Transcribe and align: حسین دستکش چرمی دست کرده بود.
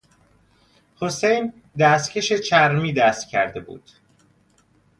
حسین 1.01 1.53
دستکش 1.79 2.33
چرمی 2.33 2.93
دست 2.93 3.27
کرده 3.27 3.59
بود. 3.59 3.91